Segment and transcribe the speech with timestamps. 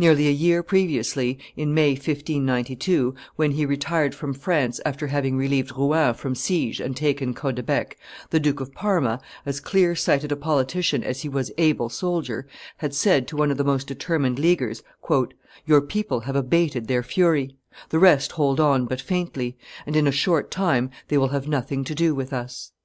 [0.00, 5.70] Nearly a year previously, in May, 1592, when he retired from France after having relieved
[5.76, 7.96] Rouen from siege and taken Caudebec,
[8.30, 12.48] the Duke of Parma, as clear sighted a politician as he was able soldier,
[12.78, 14.82] had said to one of the most determined Leaguers,
[15.64, 17.54] "Your people have abated their fury;
[17.90, 21.84] the rest hold on but faintly, and in a short time they will have nothing
[21.84, 22.72] to do with us."